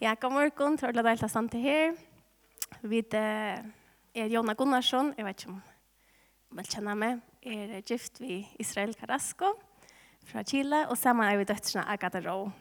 [0.00, 0.74] Ja, god morgen.
[0.76, 1.94] Det er deilig å stande her.
[2.84, 5.14] Vi er Jona Gunnarsson.
[5.16, 5.62] Jeg vet ikke om
[6.58, 7.22] man kjenner meg.
[7.40, 9.54] Jeg er gift ved Israel Carrasco
[10.28, 10.82] fra Chile.
[10.92, 12.52] Og sammen er vi døtrene Agatha Rowe.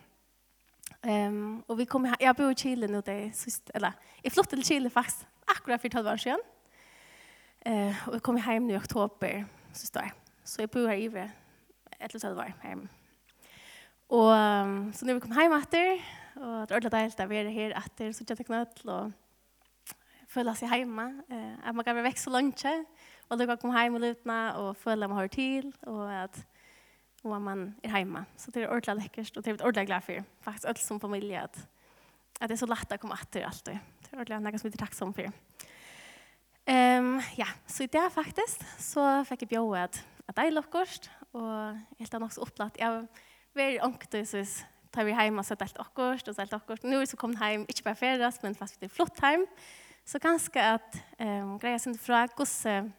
[1.03, 2.15] Um, og vi kommer.
[2.23, 3.03] Jeg bor i Chile nå.
[3.03, 6.49] Det sist, eller, jeg flyttet til Chile faktisk akkurat for 12 år siden.
[7.67, 9.41] Uh, og jeg kom hjem nå i oktober.
[9.73, 10.13] Så, står.
[10.47, 11.11] så jeg bor her i
[11.99, 12.55] 11 år.
[12.63, 12.87] hjemme.
[14.07, 15.99] Og um, så når vi kom hjem etter,
[16.35, 19.11] og det er ordentlig deilig å være her etter så jeg knøtt og å
[20.31, 21.07] føle seg hjemme.
[21.29, 22.65] Eh, at man kan være vekk så langt,
[23.29, 26.43] og det kan komme hjem og lutene og føle at man har til, og at
[27.25, 28.25] og man er hjemme.
[28.37, 31.41] Så det er ordentlig lekkert, og det er ordentlig glad for, faktisk, alt som familie,
[31.41, 31.57] at,
[32.39, 33.79] at det er så lett å komme etter alltid.
[34.05, 35.39] Det er ordentlig noe som vi er takksom for.
[36.65, 42.15] Um, ja, så i det faktisk, så fikk jeg bjøret at jeg lukkost, og helt
[42.17, 42.79] annet også opplatt.
[42.81, 43.25] Jeg var
[43.57, 44.55] veldig ångtøysvis,
[44.95, 46.83] tar vi hem och så delt akkurat och så delt akkurat.
[46.83, 49.47] Nu är så kom hem, inte bara färdas, men fast vi är flott hem.
[50.05, 52.89] Så ganska att um, grejer sin fråga, gosse, uh,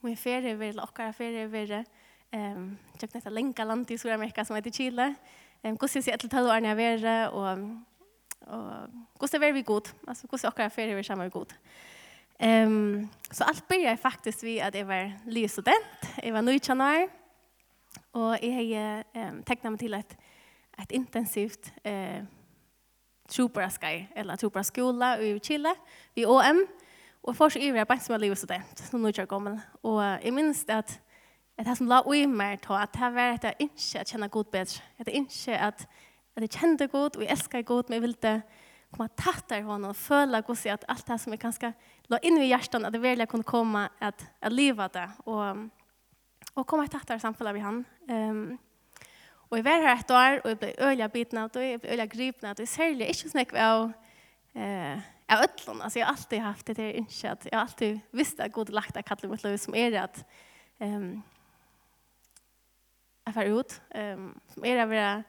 [0.00, 1.84] min ferie vill eller åkara ferie vill
[2.32, 5.06] um, jag knäta länka land i Sydamerika som heter Chile.
[5.06, 5.14] Um,
[5.62, 7.58] Ehm gosse sig ett tal år när vi och
[8.40, 9.88] och gosse vill vi god.
[10.06, 11.54] Alltså gosse åkara ferie vill samma god.
[12.38, 15.84] Um, så allt börjar faktiskt vi att jag var lysstudent.
[16.22, 17.08] Jag var ny i januari.
[18.10, 20.16] Och jag har eh, tecknat mig till ett
[20.76, 22.24] ett intensivt eh
[23.28, 25.74] tropara sky eller tropara skola i Chile
[26.14, 26.66] i OM
[27.20, 30.68] och förs i vart som lever så där som nu jag kommer och jag minns
[30.68, 31.00] att
[31.58, 34.46] att det som la oj mer ta att det var att inte att känna god
[34.50, 35.80] bättre att inte att
[36.34, 38.42] att det kände god och älskar god men ville
[38.90, 41.72] komma tätt där honom och följa och se att allt det här som är ganska
[42.02, 45.10] la in i hjärtan att det verkligen kunde komma att att leva det.
[45.24, 45.56] Och
[46.54, 47.84] och komma tätt där samfalla vi han.
[48.08, 48.58] Ehm um,
[49.50, 51.92] Og jeg var her et år, og jeg ble øyla biten av det, jeg ble
[51.94, 53.84] øyla gripen av det, særlig ikke sånn snakk av
[54.58, 58.40] eh, av ødlån, altså jeg har alltid haft det der innskjøtt, jeg har alltid visst
[58.40, 60.20] at god lagt av kattelig mot liv som er at
[60.78, 61.22] um,
[63.26, 65.24] jeg var ut, um, som er at være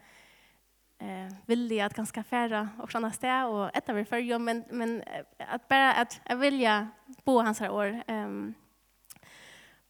[1.02, 5.00] eh, villig at ganske fære og sånne sted, og etter vi følger, men, men
[5.40, 6.78] at bare at jeg vilja
[7.26, 7.98] bo hans her år.
[8.10, 8.56] Um,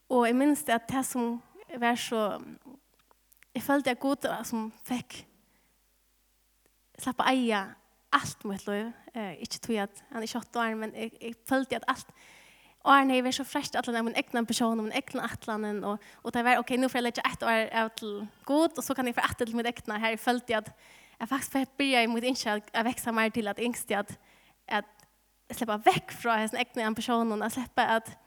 [0.10, 1.42] og jeg minns det at det som
[1.76, 2.30] var så
[3.58, 5.24] jeg følte jeg god som fikk
[7.02, 7.62] slappe eie
[8.14, 8.92] alt mot liv.
[9.14, 12.12] Eh, ikke tog at han er 28 år, men jeg, jeg følte at alt
[12.88, 15.98] årene jeg var så frest at han er min egen person, min egen atlanen, og,
[16.24, 18.14] og det var, ok, nå får jeg legge ett år av til
[18.46, 19.98] god, og så kan jeg få etter til mitt egen.
[19.98, 20.14] her.
[20.16, 20.72] Jeg følte at
[21.20, 24.18] jeg faktisk får begynne i mitt innkjell, jeg veksa mer til at yngste, at,
[24.68, 24.86] at
[25.50, 28.18] jeg slipper vekk fra hans egen person, og jeg slipper at,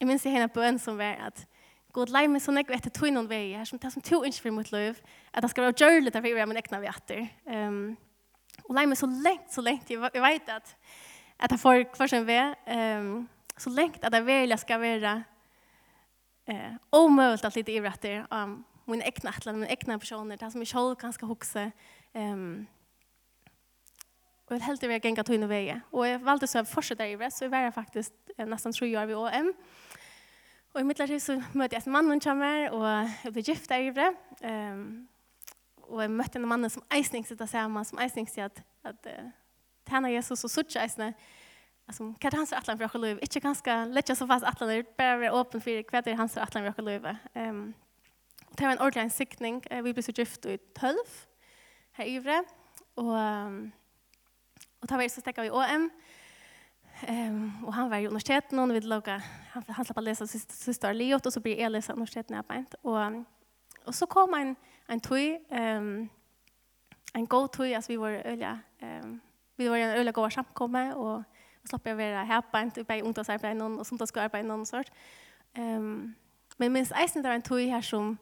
[0.00, 1.46] jeg minns jeg henne bøn som var at,
[1.92, 4.46] God lei meg sånn jeg etter tog noen vei, her, som det som to ønsker
[4.46, 4.96] for mitt liv,
[5.28, 7.26] at det skal være gjørlig derfor jeg er min ekne vi etter.
[7.44, 7.82] Um,
[8.64, 10.72] og lei meg så lengt, så lengt, jeg, jeg vet at,
[11.36, 12.40] at jeg får hver sin vei,
[12.72, 13.28] um,
[13.60, 15.14] så lengt at jeg vil jeg skal være
[16.48, 16.72] uh,
[17.02, 20.72] omøvelt at litt ivre etter um, min ekne atlan, min ekne personer, det som jeg
[20.72, 21.68] selv kan skal hukse.
[22.16, 22.64] Um,
[24.46, 25.76] og jeg vil heldig være gengat tog noen vei.
[25.92, 29.12] Og jeg valgte så å fortsette ivre, så jeg var faktisk uh, nesten tre år
[29.12, 29.52] ved OM.
[29.52, 29.91] Og
[30.72, 32.86] Og i midlertid så møtte jeg en mann som kommer, og
[33.24, 34.14] jeg ble gift der i brev.
[34.40, 35.08] Um,
[35.82, 39.26] og jeg møtte en mann som eisning sitter sammen, som eisning sier at, at uh,
[39.88, 41.10] tjener Jesus og suttje eisne.
[41.88, 43.20] Altså, hva er hans for atlan for dere liv?
[43.26, 46.38] Ikke ganske lett så fast atlan, det er bare være åpen for hva er hans
[46.38, 47.20] for atlan for dere liv?
[47.36, 47.62] Um,
[48.52, 49.60] det var en ordentlig ansiktning.
[49.84, 51.16] Vi ble så gift i tølv
[51.98, 52.48] her i brev.
[52.96, 53.72] Og, um,
[54.80, 55.90] og da var jeg så stekket i OM.
[57.06, 59.22] Ehm och han var i universitetet och ville Loka.
[59.50, 63.24] Han, han slapp läsa syster Leot och så blir jag läsa universiteten när jag Och,
[63.86, 66.08] och så kom en, en tog, ehm
[67.12, 69.20] en go tog, as vi var öliga, ehm
[69.56, 71.16] vi var en öliga goda samkomma och,
[71.62, 74.66] och slapp jag vara här på en i ungdomsarbete någon och sånt ska arbeta någon
[74.66, 74.90] sort.
[75.54, 76.14] Ehm
[76.56, 78.16] men minns eisen där en tog här som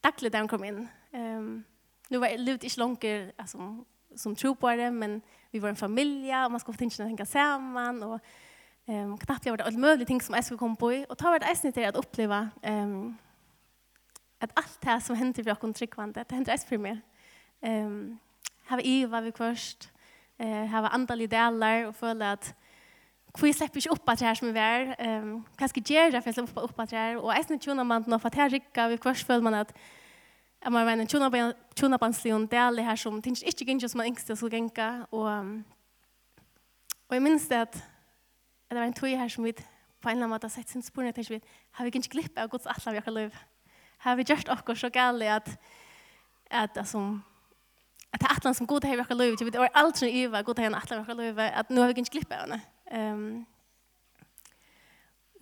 [0.00, 0.88] dagligt den kom in.
[1.12, 1.64] Ehm
[2.08, 3.04] nu var det inte långt
[3.36, 3.84] alltså,
[4.16, 7.26] som tror på det, men vi var en familj och man skulle få tingarna tänka
[7.26, 8.20] samman och
[8.86, 11.06] ehm um, knappt jag var det allt möjligt ting som jag skulle komma på i
[11.08, 13.16] och ta vart är till att uppleva ehm um,
[14.38, 17.00] att allt det här som händer för oss tryggvande, det händer för mig.
[17.60, 18.18] Ehm um,
[18.70, 19.90] ju var Eva vi först
[20.38, 22.54] eh har var andra delar och följde att
[23.34, 24.90] Kvi släpper ikke opp at det her som vi er.
[25.00, 27.16] Um, hva skal jeg gjøre for jeg slipper opp at det her?
[27.16, 29.54] Og jeg synes ikke når man nå, for at her rikker vi kvart føler man
[29.54, 29.72] at
[30.62, 31.08] Jeg må være en
[31.74, 35.06] tjonabanslion del her som tenker ikke gynner som man yngste skulle gynne.
[35.10, 35.26] Og,
[37.08, 37.78] og jeg minns det at
[38.70, 41.10] det var en tog her som vi på en eller annen måte sett sin spore,
[41.10, 41.40] og tenker vi,
[41.78, 43.34] har vi ikke glipp av gods atler vi har liv?
[44.02, 45.50] Har vi gjort okkur så gale at,
[46.50, 47.02] at, altså,
[48.12, 50.58] at det er atlan som god har vi har liv, vi alt som yva god
[50.58, 52.60] har en atler vi har liv, at nå har vi ikke glipp av henne.
[52.92, 53.46] Um,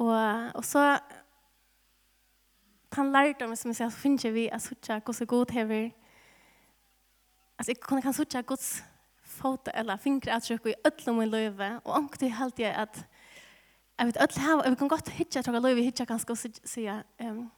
[0.00, 0.99] og, og så
[2.90, 5.90] tan lærte meg som jeg sier, så finner vi at sutja gos og god hever.
[7.58, 8.82] Altså, jeg kunne kan sutja gods
[9.22, 13.06] foto eller fingre avtrykk i ødlom i løyve, og omkring til halte jeg at
[13.98, 16.32] jeg vet ødlom her, og vi kan godt hitja, jeg tror jeg løyve hitja ganske
[16.32, 17.50] og sier, um,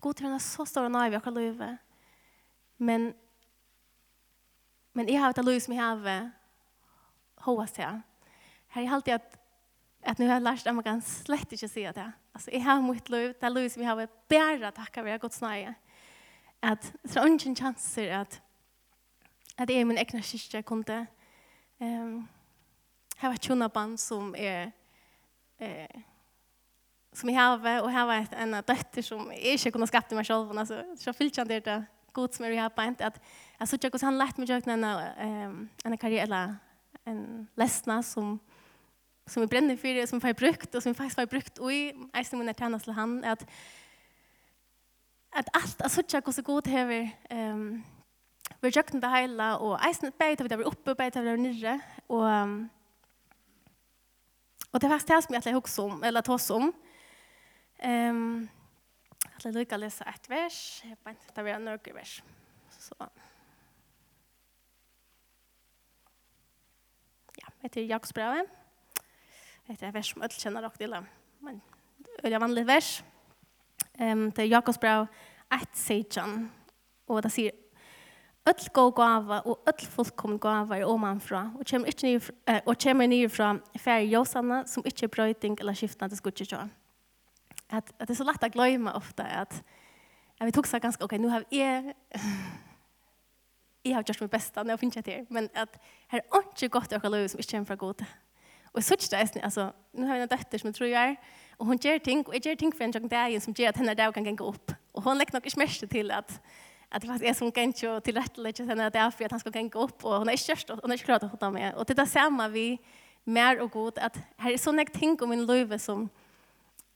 [0.00, 1.78] god hever er så stor og naiv i akkur løyve,
[2.78, 3.14] men
[4.92, 6.30] men jeg har et løyve som jeg har
[7.46, 8.00] hovast til.
[8.68, 9.37] Her er halte jeg at
[10.02, 12.12] att nu har jeg lært at man kan slett inte si det.
[12.34, 15.14] Alltså, jeg har mitt liv, det er liv som jeg har bära tacka för jag
[15.14, 15.74] har gått snarare.
[16.60, 18.40] Att det är ingen chanser att,
[19.56, 21.06] att jeg i min egna kyrka kunde
[21.80, 22.28] um,
[23.20, 24.72] ha ett tjona som är
[25.58, 26.00] eh,
[27.12, 30.26] som jeg har och jag har ett en døtter som jeg ikke kunne skapte meg
[30.26, 30.58] själv.
[30.58, 33.20] Alltså, så fyllt jag det där god som jeg har bänt att
[33.58, 36.56] jag såg att han lärt mig att en, um, en karriere, eller
[37.04, 38.38] en lesna som
[39.28, 41.82] som vi brenner for, som vi får brukt, og som vi faktisk får brukt i,
[42.16, 43.44] eisen min er tjener til han, at,
[45.36, 47.84] at alt er sånn hvordan god hever um,
[48.58, 51.28] vi har gjøkken det hele, og eisen beit vi har vært oppe, beit vi har
[51.28, 51.74] vært nyrre,
[52.08, 52.24] og,
[54.72, 56.72] og det er faktisk det som jeg har husker om, eller tås om.
[57.84, 58.48] Um,
[59.18, 62.16] jeg alltid lykker å lese et vers, jeg har bare tatt av en nøyre vers.
[62.74, 62.96] Så,
[67.38, 68.57] ja, jeg heter Jakobsbrevet.
[69.68, 70.94] Det er et vers som alle kjenner dere til.
[71.44, 71.60] Men
[72.22, 73.04] det er vanlig vers.
[74.00, 75.06] Um, det er Jakobs brev
[75.52, 76.20] 1, sier
[77.08, 77.52] Og det sier,
[78.48, 82.78] Öll gå gava og öll fullkomn gava er omanfra og kommer ikke nye, eh, og
[82.80, 86.68] kommer nye fra færre jøsene som ikke er brøyting eller skiftende til skutje
[87.68, 89.52] At, at det er så lett å glemme ofte at,
[90.40, 91.92] at vi tok seg ganske, ok, nå har jeg
[93.84, 95.76] jeg har gjort mitt beste, nå finner jeg til, men at
[96.08, 98.08] her er ikke godt å ha lov som ikke kommer fra gode.
[98.78, 101.16] Og så det altså, nå har vi en døtter som jeg tror jeg er,
[101.58, 103.80] og hun gjør ting og jeg gjør ting for en sånn dag som gjør at
[103.80, 104.74] henne dag kan gå opp.
[104.94, 106.36] Og hun legger nok ikke mest til at,
[106.92, 109.30] at det faktisk er som kan ikke ju till rätt läge sen att därför att
[109.30, 111.74] han ska gå upp och hon är störst och hon är klart å hota med.
[111.74, 112.78] Og det er det samme vi
[113.24, 116.10] mer og god at her er sånne ting om min löve som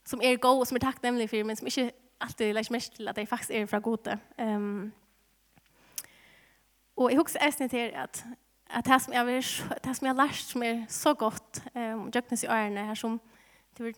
[0.05, 1.91] som er god og som er takknemlig for, men som ikke
[2.21, 4.19] alltid lägger mest til at det faktisk er fra gode.
[4.39, 4.93] Um,
[6.97, 8.25] og jeg husker äsnet till at
[8.73, 12.11] at det som jeg har det som jeg har lært som er så godt um,
[12.15, 13.21] Jøknes i årene her som
[13.77, 13.93] det var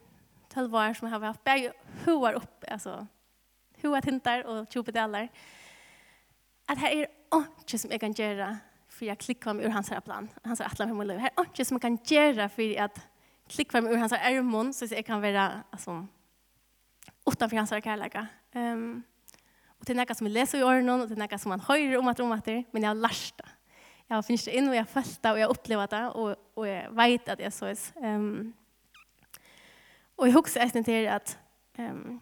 [0.54, 1.72] 12 år som jeg har haft begge
[2.04, 3.06] hoer opp altså
[3.82, 5.28] hoer tintar og tjopedeler
[6.68, 7.06] at her er
[7.38, 8.50] ikke som jeg kan gjøre
[8.88, 11.32] for jeg klikker meg ur hans her plan hans her atlan for min liv her
[11.36, 13.02] er ikke som jeg kan gjøre for at
[13.48, 16.06] klickar med ur hans her ærmon så jag kan vara alltså
[17.26, 18.26] utanför hans kärleka.
[18.52, 19.02] Ehm um,
[19.84, 21.60] Och det är något som vi läser i årene och det är något som man
[21.60, 23.48] hör om att om at men jag har lärt det
[24.06, 27.28] jag har finnit in och jag fasta och jag upplevt det och och jag vet
[27.28, 28.52] att jag så är ehm
[30.16, 31.38] och jag husar äsna till att
[31.76, 32.20] ehm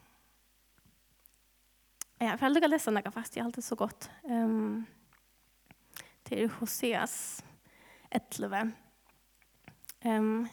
[2.19, 4.85] jag har aldrig läst några fast jag har alltid så gott ehm
[6.23, 7.45] till Hoseas
[8.11, 8.71] 11
[10.01, 10.49] ehm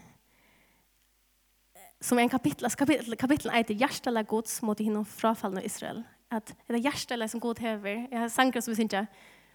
[2.02, 6.04] som er en kapittel, kapittel, kapitel er det hjärtala Gods mot hinnom frafallende Israel.
[6.32, 8.08] At det er hjärtala som god hever.
[8.12, 9.08] Jeg har sankar som vi synes ikke,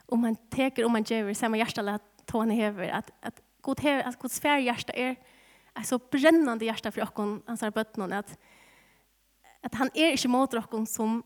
[0.07, 3.81] om man teker om man ger samma hjärta att at henne över att att god
[3.81, 5.17] här att Guds fär hjerte är
[5.75, 8.39] er så brännande hjärta för dere, han sa bötten att
[9.63, 11.23] att han är inte mot dere som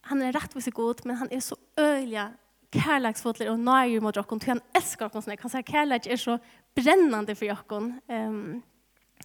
[0.00, 2.28] han är rätt vid god men han är så øyelig
[2.72, 6.38] kærleksfotler och nøyer mot oss han älskar dere sånn, han sier kærleks är så
[6.74, 8.62] brännande för dere, ehm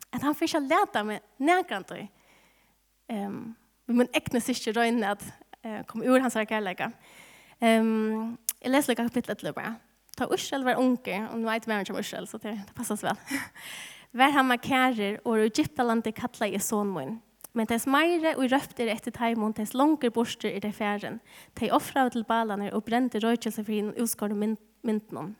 [0.09, 1.91] att han försöker läta med närkant
[3.07, 5.23] ehm men ekne sig røyne at
[5.65, 6.81] uh, kom ur hans kärlek
[7.59, 9.75] ehm Jeg leser litt kapitlet til det bare.
[10.15, 12.99] Ta Ursel var unge, og nå vet jeg hvem som Ursel, så det, det passer
[13.01, 13.19] vel.
[14.17, 17.17] Vær han med kærer, og i Egyptalandet kattler jeg sånn min.
[17.53, 21.19] Men tess meire og røpter etter teimon, tess langer borster i det færen.
[21.57, 25.35] Tei offra til balene og brente røykelse for henne utskårde mynden.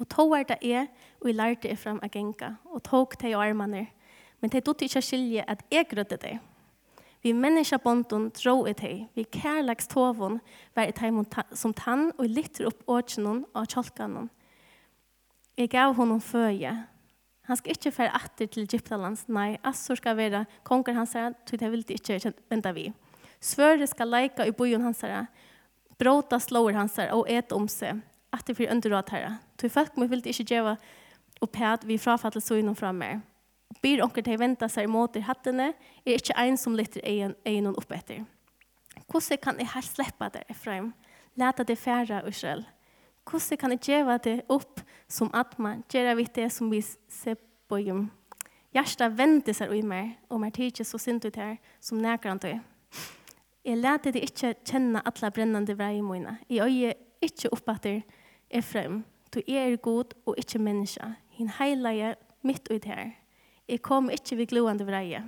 [0.00, 0.88] Og tåar det er,
[1.20, 3.86] og jeg lærte det frem av genka, og tok det i armene.
[4.40, 6.38] Men tei dotter ikke skilje at jeg grødde det.
[7.20, 10.38] Vi menneskabondon dro i teg, vi kærlagstovon
[10.76, 11.16] var i teg
[11.52, 14.30] som tann og lytter opp åkjennom av kjolkanon.
[15.60, 16.72] Jeg gav honom føje.
[17.50, 21.60] Han skal ikke fære atter til Egyptalands, nei, Assur skal være konger hans herre, tog
[21.60, 22.86] det vil det ikke venda vi.
[23.42, 25.26] Svøre skal leika i bojon hans herre,
[26.00, 28.00] bråta slår hans herre og et om seg,
[28.32, 29.34] atter for underråd herre.
[29.60, 30.78] Tog folk må vil det ikke gjøre
[31.44, 33.20] opp her, vi frafallet så innom framme mer
[33.82, 35.72] byr onker til å vente seg imot i hattene,
[36.04, 38.24] er ikke en som lytter egen, egen opp etter.
[39.10, 40.92] Hvordan kan jeg her slippe deg, Efraim?
[41.38, 42.64] Leta deg fære, Israel.
[43.30, 47.38] Hvordan kan jeg gjøre deg opp som at man gjør vi det som vi ser
[47.70, 48.08] på hjem?
[48.74, 52.30] Hjertet venter seg i meg, og meg tid ikke så sint ut her, som nærker
[52.30, 52.60] han til.
[53.66, 56.38] Jeg lærte deg ikke kjenne alle brennende vei i mine.
[56.48, 58.00] Jeg øye ikke opp etter
[58.50, 59.02] Efraim.
[59.34, 61.12] Du er god og ikke menneske.
[61.36, 63.12] Hinn heilige midt ut her.
[63.70, 65.20] Jeg kom ikke ved gloende vreie.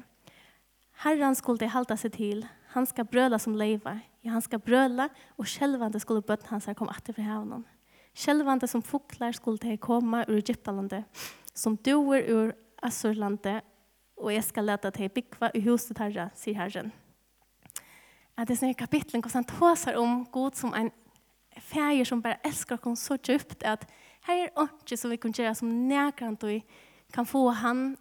[1.05, 2.41] Herren skulle halda seg til.
[2.75, 4.01] Han skal brøla som leiva.
[4.23, 5.09] Ja, han skal brøla,
[5.39, 7.63] og skjelvande skulle bøtten hans her komme atter fra havnen.
[8.19, 11.07] Skjelvande som foklar skulle det komme ur Egyptalandet,
[11.55, 13.63] som doer ur Assurlandet,
[14.19, 16.93] og jeg skal lete til bygva i huset herre, sier herren.
[18.37, 20.91] At det er sånne kapitlen hvor han tåser om god som en
[21.59, 23.85] fæger som bare elsker oss så djupt at
[24.27, 26.79] her er ikke som vi kan gjøre som nærkant og
[27.13, 27.93] kan få han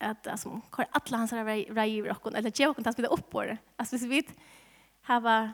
[0.00, 3.42] att alltså kvar alla hans rei i och eller ge och tas med upp på
[3.42, 3.58] det.
[3.76, 4.36] Alltså vi vet
[5.02, 5.52] har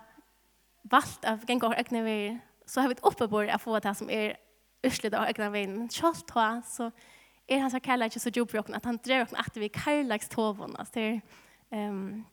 [0.83, 3.95] valt av gänga och ökna vi så har vi uppe på det att få det
[3.95, 4.37] som är
[4.83, 6.91] urslet av ökna Men Charles ta så
[7.47, 10.77] är hans kalla inte så djup och att han drar och att vi kallax tovon
[10.77, 11.21] alltså det
[11.71, 12.25] ehm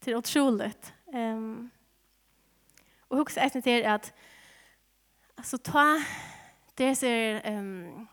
[0.00, 0.92] till otroligt.
[1.12, 1.70] Ehm
[3.08, 4.12] och också är det att
[5.34, 6.02] alltså ta
[6.74, 8.08] det är um,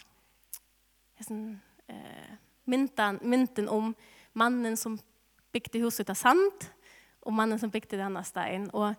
[1.23, 3.93] sån, eh, myntan mynten om
[4.33, 4.99] mannen som
[5.51, 6.65] byggde huset av sand
[7.19, 8.69] och mannen som byggde det andra stein.
[8.69, 8.93] Och,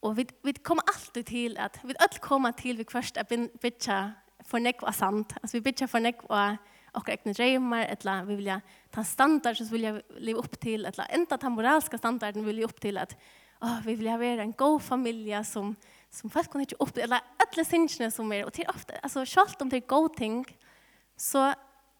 [0.00, 3.28] och vi, vi kommer alltid till att vi alltid kommer till vi först att
[3.60, 4.12] bygga
[4.44, 5.34] för nekv av sand.
[5.42, 6.56] Alltså vi bygger för nekv av
[6.92, 8.60] och egna drömmar eller vi vill
[8.90, 12.64] ta standard som vill jag leva upp till eller ända ta moralska standarden vill jag
[12.64, 13.16] upp till att
[13.60, 15.76] oh, vi vill ha vara en god familj som
[16.10, 19.62] som folk kan inte upp eller alla synsne som är och till ofta alltså självt
[19.62, 20.44] om det är god ting
[21.18, 21.50] så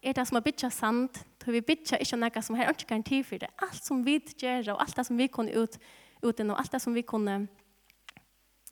[0.03, 3.23] er det som å bytja sand, for vi bytja ikke noe som har ikke garanti
[3.27, 3.51] for det.
[3.65, 5.79] Alt som vi gjør, og alt det som vi kunne ut,
[6.23, 7.49] ut och alt det som vi kunne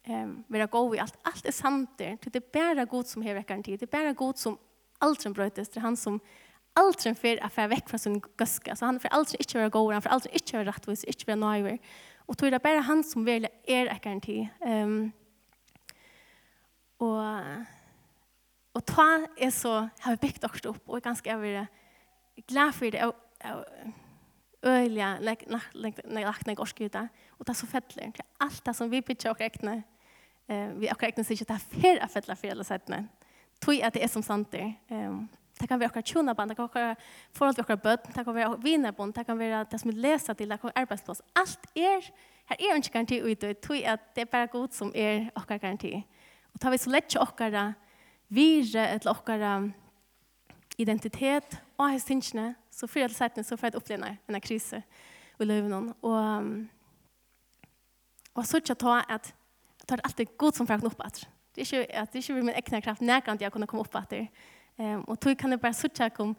[0.09, 3.76] um, være gode i, alt, alt er sant Det er bare god som har garanti,
[3.76, 4.59] det er bare god som
[5.00, 6.21] aldri brøtes, det er han som
[6.76, 8.76] aldri fer å fer vekk fra sin gøske.
[8.76, 11.41] Så han får aldri ikke være god, han får aldri ikke være rettvis, ikke være
[11.41, 11.79] nøyver.
[12.26, 14.49] Og tror det er bare han som vil er garanti.
[14.61, 15.12] Um,
[16.99, 17.21] og
[18.76, 19.06] Og ta
[19.40, 21.52] er så, har vi bygd oss opp, og er ganske er vi
[22.50, 23.14] glad for det, og
[24.66, 25.06] øyelig,
[25.49, 28.66] når jeg lagt ned orsk ut det, og det er så fettelig, det er alt
[28.66, 29.78] det som vi bygger oss ekne,
[30.76, 33.00] vi oss ekne sier ikke det er fer av fettelig for alle settene,
[33.64, 34.66] tog at det er som sant det,
[35.56, 36.97] det kan være akkurat tjona band, det kan være
[37.33, 40.37] forhold til akkurat bød, det kan være vinerbond, det kan være det som vi leser
[40.37, 42.11] til, det kan være arbeidsplass, alt er,
[42.50, 45.61] her er ikke garanti ut, og tog at det er bare god som er akkurat
[45.64, 45.95] garanti.
[46.52, 47.75] Og tar vi så lett til akkurat
[48.28, 49.56] vire eller okkara
[50.78, 54.83] identitet og hans tingene, så før jeg til sættene så får jeg oppleve denne krise
[55.40, 55.92] i løven.
[56.02, 56.52] Og,
[58.35, 59.33] og så ikke ta at
[59.87, 61.28] det er alltid god som for jeg komme opp etter.
[61.54, 63.95] Det er ikke at det er ikke min egen kraft nærkant jeg kunne komme opp
[64.02, 64.26] etter.
[64.76, 66.35] Um, og tog kan jeg bare sørge om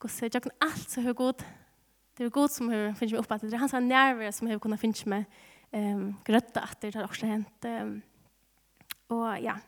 [0.00, 1.42] hvordan jeg kan alt så høy god.
[2.16, 3.50] Det er god som høy finner meg opp etter.
[3.50, 5.26] Det er hans nerver som høy kunne finns meg
[5.72, 6.88] um, grøtta etter.
[6.88, 7.68] Det har også hent.
[7.68, 8.02] Um,
[9.12, 9.58] og ja,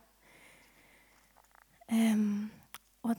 [1.92, 2.50] Um,
[3.02, 3.16] og,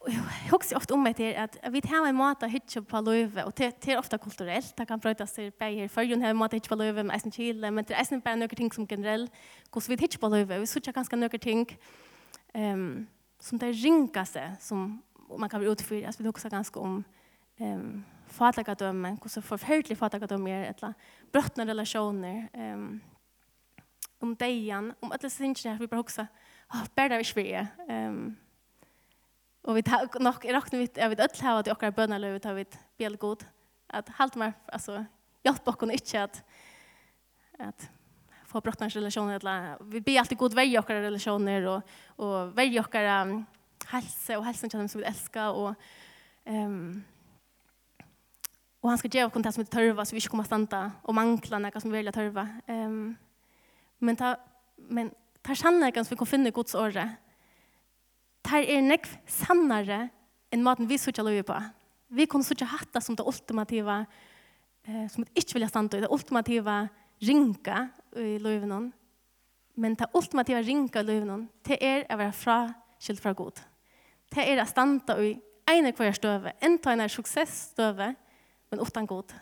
[0.00, 3.00] og jeg husker ofte om meg til at vi tar en måte å hytte på
[3.04, 5.90] løyve, og det er ofte kulturelt, det kan brøytes på beier.
[5.92, 8.00] Før jo har en måte å hytte på løyve med eisen kile, men det er
[8.04, 9.28] eisen bare noen ting som generell,
[9.70, 11.66] hvordan vi hytte på løyve, vi sitter ganske noen ting
[12.54, 13.06] um,
[13.40, 15.02] som det ringer seg, som
[15.38, 17.04] man kan bli utfyrt, altså vi husker ganske om
[17.60, 20.92] um, fatlagadømme, hvordan forferdelig fatlagadømme er, eller
[21.32, 23.00] brøttende relasjoner, um,
[24.20, 26.26] om deian, om alle sinnsene, vi bare husker,
[26.74, 27.94] oh, bare det er ikke vi.
[27.94, 28.36] Um,
[29.68, 32.18] og vi tar nok, jeg råkner vidt, jeg vet ødel her, at vi akkurat bønner
[32.18, 33.44] løy, tar vidt bjell god,
[33.90, 35.04] at halt meg, altså,
[35.44, 36.42] hjelp dere ikke at,
[37.60, 37.90] at
[38.48, 43.26] få brottnars relasjoner, eller, vi blir alltid god vei akkurat relasjoner, og, og vei akkurat
[43.28, 43.46] um,
[43.92, 45.74] helse, og helsen til dem som vi elsker, og,
[46.48, 47.02] um,
[48.82, 50.78] Og han skal gjøre oss det som vi tørver, så vi ikke kommer å standa
[51.04, 52.46] og mangla noe som vi vil tørva.
[52.68, 53.10] Um,
[54.00, 54.36] men, ta,
[54.88, 55.10] men
[55.46, 57.18] tar sannleggen som vi kan finne Guds året,
[58.44, 60.08] tar er nek sannare
[60.50, 61.56] enn maten vi sutja løy på.
[62.10, 64.04] Vi kunne sutja hatta som det ultimativa,
[64.86, 66.82] eh, som vi ikke vilja standa i, det ultimativa
[67.22, 68.92] ringa i løyvnån.
[69.76, 72.58] Men det ultimativa ringa i løyvnån, det er å være fra
[73.00, 73.60] skilt fra god.
[74.30, 75.34] Det er å standa i
[75.70, 78.10] ene kvar støve, enta en er suksessstøve,
[78.70, 79.32] men utan god.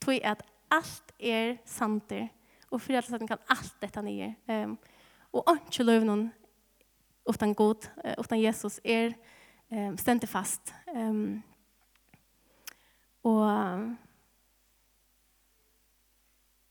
[0.00, 0.42] Tog at
[0.72, 2.28] alt er santer,
[2.70, 4.34] og for at kan alt dette nye.
[4.48, 4.76] Um,
[5.32, 6.32] Og ikke løven
[7.28, 9.12] utan god, utan Jesus, er
[9.70, 10.74] um, stendt fast.
[10.94, 11.42] Um,
[13.22, 13.96] og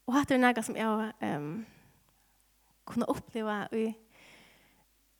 [0.07, 1.65] og hatt er noe som jeg um,
[2.87, 3.87] kunne oppleve i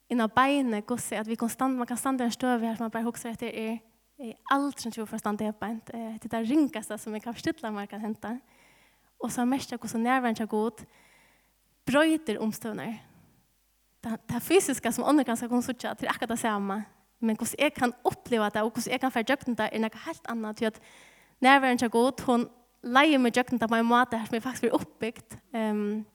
[0.08, 3.04] inna beinet gosse at vi konstant man kan standa en støv her som man bare
[3.04, 3.80] huxar etter är
[4.20, 5.86] är allt som tror for stanna det beint.
[6.22, 8.40] Det där rinkaste som man kan stilla man kan henta
[9.20, 10.86] och så mest hur så närvarande god
[11.86, 12.98] bröter omstånar
[14.08, 16.82] det, det fysiska som andre kan kunne sitte, det er akkurat det samme.
[17.20, 20.04] Men hvordan jeg kan oppleve det, og hvordan jeg kan få døgnet det, er noe
[20.06, 20.58] helt annet.
[20.58, 20.80] Til at
[21.42, 22.50] nærværen er god, hun
[22.84, 25.38] leier meg døgnet det på en måte som jeg faktisk blir oppbygd.
[25.54, 26.06] Um,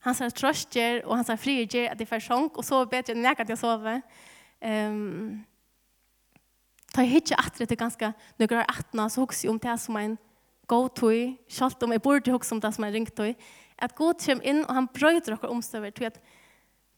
[0.00, 3.24] han sier trøstjer, og han sier frier at jeg fære sjunk, og sover bedre enn
[3.24, 4.00] jeg kan sove.
[4.60, 5.40] Um,
[6.90, 8.08] Ta jeg hitje atre til ganske
[8.40, 10.16] nøkker av atna, så hukser jeg om det som en
[10.70, 13.36] god tog, selv om jeg burde hukse om det som en ringtog,
[13.78, 16.18] at god kommer inn, og han brøyder dere omstøver til at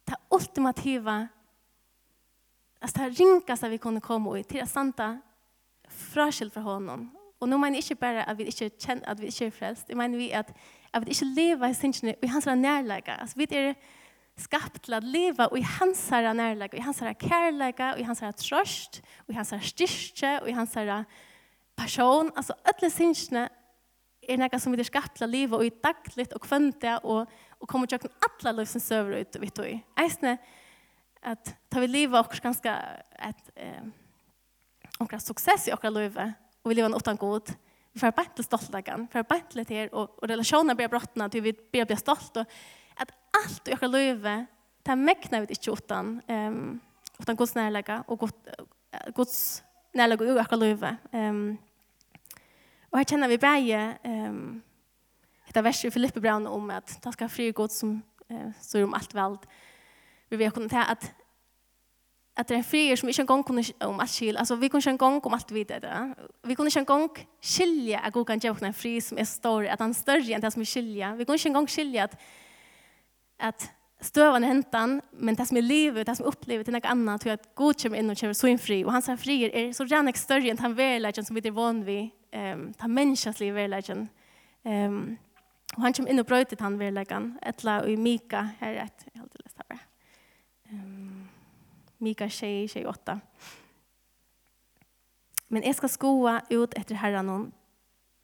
[0.04, 1.28] det ultimativa,
[2.80, 5.20] alltså det ringaste vi kunde komma i, till att standa
[5.88, 7.16] fraskilt från honom.
[7.38, 9.84] Och nu menar jag inte bara att vi inte känner att vi inte är frälst.
[9.88, 10.50] Jag menar vi att,
[10.90, 13.14] att vi inte lever i synden i hans närläge.
[13.14, 13.74] Alltså vi är
[14.36, 19.48] skapt till att leva i hans närläge, i hans kärläge, i hans tröst, i hans
[19.48, 20.76] styrke, i hans
[21.76, 22.32] person.
[22.34, 23.48] Alltså alla synden
[24.20, 27.28] är något som vi är skapt till att leva i dagligt och kvöntiga och
[27.62, 29.66] og kommer til å kjøkken alle liv som søver ut, vet du.
[30.02, 30.36] Eisne,
[31.22, 32.72] at ta vi livet og ganske
[33.22, 33.84] et eh,
[35.02, 36.26] okra suksess i okra løyve,
[36.62, 37.54] og vi lever en åttan god,
[37.92, 41.28] vi får bare til stoltleggen, vi får bare til her, og, og relasjoner blir brottene
[41.30, 44.36] til vi blir, bli stolt, og at alt i okra løyve,
[44.82, 46.80] det er mekner vi ikke åttan, um,
[47.22, 48.32] åttan gods nærlegge, og god,
[49.14, 49.36] gods
[49.94, 50.96] nærlegge i okra løyve.
[51.14, 51.44] Um,
[52.90, 54.62] og her kjenner vi bare um,
[55.56, 58.84] ett vers i Filippe brann om att ta ska fri god som eh, så är
[58.84, 59.38] om allt veld.
[60.28, 61.12] Vi vet kunna att
[62.34, 64.36] att det är frier som inte en gång kunde om allt skil.
[64.36, 66.14] Alltså vi kunde en gång om allt vid det.
[66.42, 67.08] Vi kunde en gång
[67.40, 70.40] skilja att god kan ge en fri som är stor, att han är större än
[70.40, 71.14] det som är skilja.
[71.14, 72.20] Vi kunde en gång skilja att
[73.38, 76.84] att stövan hentan, men det som är livet, det som är upplevet, det är något
[76.84, 77.20] annat.
[77.20, 78.84] Tror att god kommer in och kommer så en fri.
[78.84, 82.10] Och hans frier är så gärna större än den verkligheten som vi är van vid.
[82.32, 84.08] Um, den människans liv verkligheten.
[84.64, 85.16] Um,
[85.76, 89.16] Og han kommer inn og brøytet han vedleggen, etla og Mika, her er et, jeg
[89.16, 89.80] har alltid lest her bare.
[90.72, 91.28] Um,
[92.02, 93.20] Mika 6, 28.
[95.52, 97.48] Men jeg skal skoa ut etter herren hon,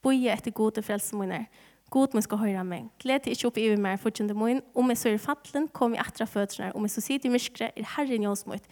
[0.04, 1.46] boje etter gode frelse mine.
[1.92, 2.90] God må skal høre meg.
[3.00, 4.60] Gled til ikke opp i meg meg, fortjente min.
[4.76, 6.74] Om jeg så er fattelen, kom jeg etter fødselen.
[6.76, 8.66] Om jeg så sitter i myskere, er herren jøs mot.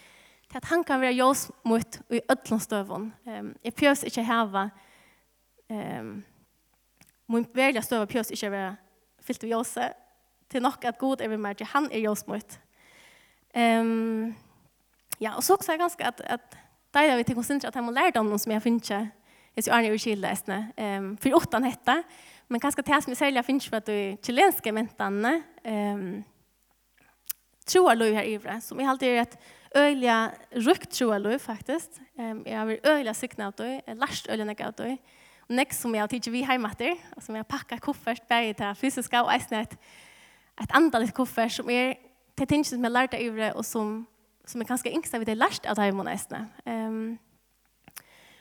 [0.46, 3.12] Til at han kan være jøs mot i ødlånstøvån.
[3.24, 4.68] Um, jeg pjøs ikke hava
[5.70, 6.18] um,
[7.26, 8.74] Må ikke velge støve pjøs ikke være
[9.26, 9.88] fyllt av jøse,
[10.50, 12.60] til nok at god er ved meg, han er jøsmøyt.
[13.56, 14.34] Um,
[15.18, 16.56] ja, og så også er ganske at, at
[16.94, 19.00] da er vi til konsentrere at jeg må lære dem noe som jeg finner ikke,
[19.56, 21.96] jeg Arne og Kjell lesne, um, for åttan hette,
[22.52, 25.32] men ganske det som jeg særlig finner for at du chilenske mentene,
[25.64, 26.08] um,
[27.66, 29.38] troarløy her ivre, som jeg alltid er et
[29.76, 30.18] øyelig
[30.68, 31.98] rukt troarløy faktisk.
[32.20, 34.94] Um, jeg har vært øyelig sikna av døy, jeg lærst øyelig nekka av døy,
[35.48, 38.78] nek som jeg har tidsi vi heimater, og som jeg har pakka koffert, bare til
[38.80, 39.76] fysiska og eisne et,
[40.62, 41.94] et andalit koffert som er
[42.36, 44.06] til ting som jeg lærte øvre, og som,
[44.46, 46.42] som er ganske yngsta vi det lært av dem og eisne.
[46.66, 47.18] Um,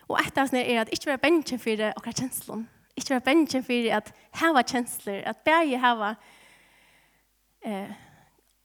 [0.07, 2.65] og et av er at ikke være bensjen for okra kjenslun,
[2.95, 6.11] ikke være bensjen for at heva kjensler, at bare heva
[7.65, 7.95] eh,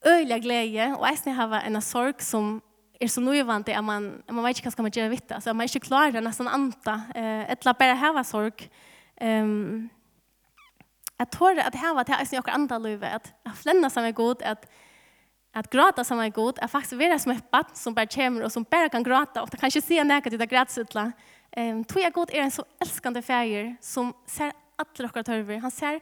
[0.05, 2.59] øyla glede, og eisne heva en sorg som
[3.01, 5.35] är så nöjvande att man, man vet ikke hva skal man gjøre vidt det.
[5.35, 7.01] Altså, man är ikke klar att nästan anta.
[7.15, 8.69] Eh, ett la bare häva sorg.
[9.21, 9.89] Um,
[11.17, 13.13] att höra att häva till sin akkurat andre livet.
[13.13, 14.41] At att flänna som är god.
[14.41, 14.65] Att,
[15.53, 16.59] att gråta som är god.
[16.59, 19.41] Att faktiskt være som et barn som bare kommer och som bare kan gråta.
[19.41, 21.11] Och det kanske ser näkat til det grätsutla.
[21.57, 25.57] Um, tror jeg god är en så älskande färger som ser alle åkar törver.
[25.57, 25.99] Han ser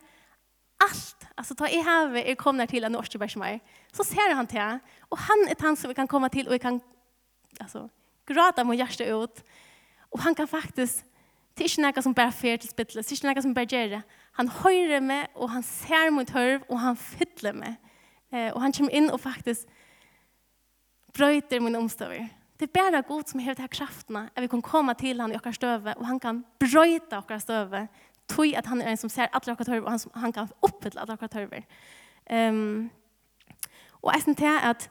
[0.79, 1.27] allt.
[1.35, 3.59] Alltså ta i havet er kommer till en årsbergsmaj.
[3.91, 4.79] Så ser han till.
[5.01, 6.81] Och han är han som vi kan komma till och vi kan
[7.59, 7.89] alltså,
[8.25, 9.43] gråta mot hjärsta ut.
[10.09, 11.05] Och han kan faktiskt
[11.57, 13.03] Det er ikke noe som bare fer til spittlet.
[13.03, 14.01] Det er ikke noe som bare gjør det.
[14.39, 17.75] Han hører med och han ser mot hörv och han fytler med.
[18.31, 19.67] Eh, och han kommer in och faktiskt
[21.13, 22.29] brøyter min omstøver.
[22.59, 25.35] Det er bare god som har de här at vi kan komma till han i
[25.35, 27.87] åkra støve, och han kan brøyte åkra støve,
[28.29, 30.47] tog att han är en som ser alla akkurat törver och han, som, han kan
[30.59, 31.65] uppfylla alla akkurat törver.
[32.29, 32.89] Um,
[33.91, 34.89] och jag syns att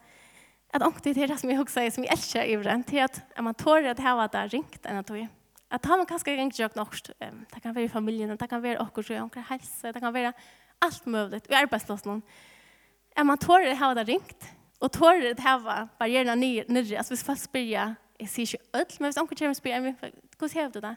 [0.72, 3.22] att om det är det som jag också som jag älskar i den till att
[3.40, 5.26] man tår att här var där ringt en att tog
[5.68, 7.10] att han man ska ringt jag något
[7.54, 10.32] det kan vara i familjen det kan vara också jag kan hälsa det kan vara
[10.78, 12.22] allt möjligt vi arbetar någon
[13.16, 14.44] att man tår att här var där ringt
[14.78, 18.96] och tår att här var barriärerna nere alltså hvis folk spela jag ser inte öll
[18.98, 20.96] men hvis anker kommer og spør, hva ser du da?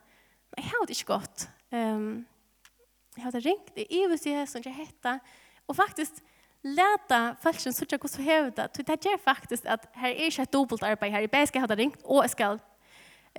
[0.52, 1.44] Nei, jeg har det ikke godt.
[1.72, 2.26] Um,
[3.16, 5.20] jag hade ringt i evigt i hästen jag hette
[5.66, 6.24] och faktiskt
[6.62, 10.84] läta falschen så jag så hävda till det är faktiskt att här är ett dubbelt
[10.84, 12.58] arbete här i bäska hade ringt och ska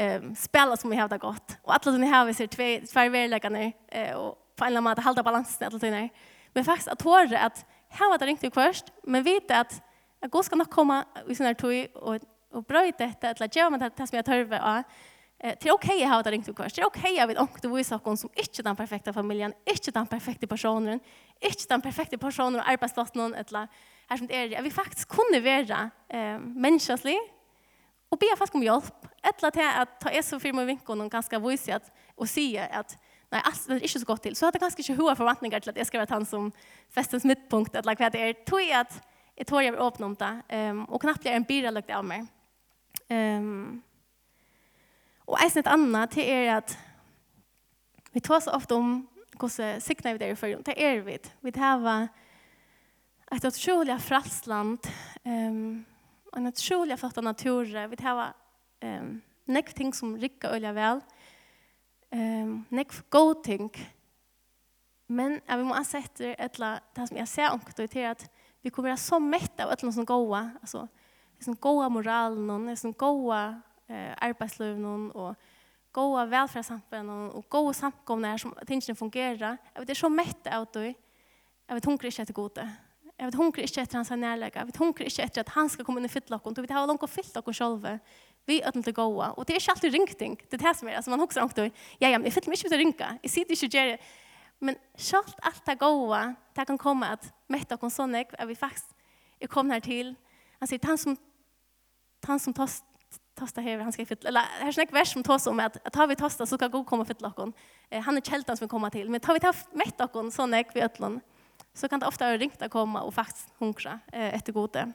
[0.00, 1.56] um, spela som jag hade gått.
[1.62, 5.22] Och alla den här vi ser två två verkligen eh och på en måte hålla
[5.22, 6.08] balansen alla tiden
[6.52, 9.82] men faktiskt att hålla att här var det ringt först men vita att
[10.20, 12.18] jag går ska nog komma i sån här tog och
[12.52, 14.82] och bröt detta att lägga med det som jag törve av.
[15.42, 16.74] Eh, Det är okej att ha det ringt til kvart.
[16.74, 20.06] Det är okej att vi inte visar oss som inte den perfekta familjen, inte den
[20.06, 21.00] perfekta personen,
[21.40, 23.68] inte den perfekta personen och arbetsplatsen eller
[24.08, 24.58] här som det är.
[24.58, 27.18] Att vi faktiskt kunde vara eh, menneskelig
[28.08, 29.06] och be folk om hjelp.
[29.22, 31.80] Eller til att ta jeg så firma i vinkelen og ganske vise
[32.16, 32.96] och säga att
[33.32, 34.36] at nei, alt det er ikke så godt til.
[34.36, 36.50] Så hadde jeg ganske ikke hva forventninger til at jeg skal være han som
[36.92, 38.34] festens midtpunkt, eller hva det er.
[38.46, 38.98] Tog at
[39.38, 42.26] jeg tror jeg var åpen om det, um, og knapt blir en byrelagt av meg.
[43.08, 43.82] Um,
[45.32, 46.74] Og eisen et annet til er at
[48.12, 48.98] vi tar så ofte om
[49.40, 51.18] hvordan sikna vi der i fyrir, Det er vi.
[51.42, 52.08] Vi tar
[53.32, 54.78] et utrolig fralsland,
[55.24, 55.86] um,
[56.36, 57.64] en utrolig flott natur.
[57.64, 58.36] Vi tar
[58.84, 61.00] um, nekv ting som rikker øyla vel,
[62.12, 63.70] um, nekv god ting.
[65.08, 68.28] Men jeg vil må ansette etla, det som jeg ser omkring det til at
[68.62, 70.86] vi kommer være så mett av etla som goa, altså,
[71.36, 73.62] det som goa moralen, det som goa
[73.92, 75.36] eh, arbeidsløvnen og
[75.92, 79.56] goda välfärdssamhällen och goda samkomne som tingene fungerar.
[79.74, 80.94] Jag vet, det är så mätt av du.
[81.66, 82.70] Jag vet, hungrer inte etter gode.
[83.16, 84.58] Jag vet, hungrer inte efter hans nærlegge.
[84.58, 86.66] Jag vet, hungrer inte efter att han ska komma in i fylle dere.
[86.66, 87.98] Du har långt og fylle dere selv.
[88.46, 89.30] Vi är inte goda.
[89.30, 90.36] Och det är inte alltid ringting.
[90.50, 92.48] Det är det som är altså man hukser långt og, ja, ja, men jag fyller
[92.48, 93.18] mig inte til å ringe.
[93.22, 93.98] Jeg sier det ikke gjør det.
[94.60, 98.94] Men sjalt allt det goda det kan komma att mätta dere sådana att vi faktiskt
[99.40, 100.14] är kom här till.
[100.58, 101.16] Han sier, han som,
[102.26, 102.68] han som tar
[103.34, 106.06] tosta här han ska fylla eller här snack vers som tossa om att att har
[106.06, 107.52] vi tosta så kan god komma fylla kon.
[107.90, 110.66] Eh, han är kältan som kommer till men tar vi ta mätt kon sån ek
[110.74, 111.20] vi öllon
[111.74, 114.92] så kan det ofta ringt komma och faktiskt hunkra eh, efter gode.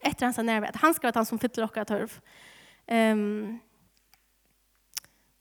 [0.00, 2.20] Efter hans nerv att han ska vara han som fyller och törv.
[2.86, 3.60] Ehm um,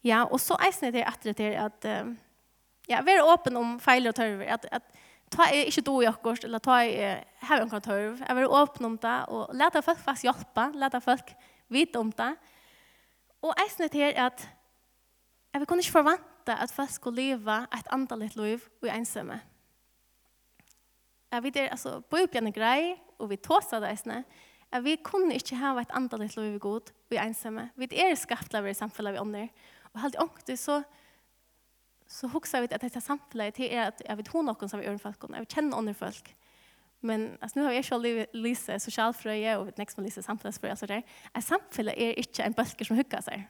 [0.04, 1.86] Ja, och så är det att det är att
[2.88, 4.84] ja, vi är öppen om fel och törv att att
[5.30, 8.20] ta är inte då jag går eller ta är här en kontor.
[8.28, 11.36] Jag vill öppna om det och låta folk fast hjälpa, låta folk
[11.72, 12.34] vite om det.
[13.42, 14.46] Og eisne til at
[15.54, 19.42] jeg kunne ikke forvente at folk skulle leve et andalit liv og ensomme.
[21.32, 24.24] Jeg vet det, altså, på er grei, og vi tåsa det eisne,
[24.72, 27.70] at vi kunne ikke ha et andalit liv og god og ensomme.
[27.76, 29.48] Vi er skaptlaver i samfunnet vi ånder.
[29.94, 30.84] Og helt ångte så
[32.12, 34.84] så huxar vi att det samfunnet til är att jag vet hun någon som är
[34.84, 36.36] öronfolk jeg jag känner andra folk.
[37.04, 41.04] Men alltså nu har jag själv Lisa socialfröje och next med Lisa samtalsfröje så där.
[41.34, 43.50] Ett samfälle är inte en bulker som huggar sig.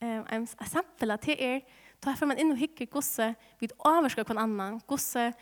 [0.00, 1.60] Ehm um, ett samfälle till er
[2.00, 5.32] ta för man in och hygge gosse vid överska kon annan gosse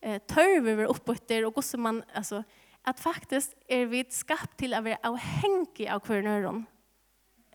[0.00, 2.44] eh törv över uppåter och gosse man alltså
[2.82, 6.66] att faktiskt är vi skapt till att vara avhängiga av kvarnöron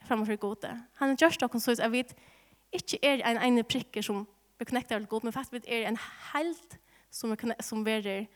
[0.08, 0.82] framför gode.
[0.94, 2.06] Han är just också så att vi
[2.72, 4.26] inte är en ene pricker som
[4.58, 5.98] beknäktar god men fast vi är en
[6.34, 6.78] helt
[7.10, 8.28] som vi som vi är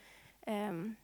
[0.48, 0.96] um,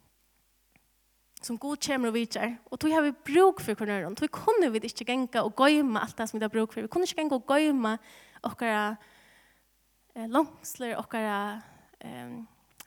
[1.42, 2.57] som god kommer og vidtjer.
[2.70, 4.16] Og tog har vi bruk for kornøren.
[4.16, 6.85] Tog kunne vi ikke genka og gøyma alt det som vi har bruk for.
[6.85, 7.96] Vi kunne ikke genka og gøyma
[8.44, 8.96] okkara
[10.16, 11.38] eh, langsler, okkara
[12.00, 12.35] eh,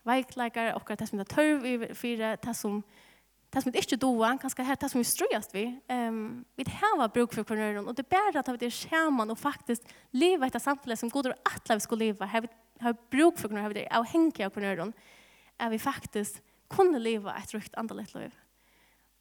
[0.05, 2.83] veikleikar, okkara det som vi har tørv i fire, det som
[3.53, 7.09] det som vi ikke doa, kanskje her, det som vi strøyast vi, um, vi har
[7.13, 10.61] bruk for kornøren, og det er bærer at vi er skjermen og faktisk lever etter
[10.63, 12.27] samfunnet som god og atle vi skulle leve.
[12.27, 12.49] her vi
[12.81, 14.93] har bruk for kornøren, her vi er avhengig av kornøren,
[15.59, 18.31] at vi faktisk kunne leva et rukt andelig liv.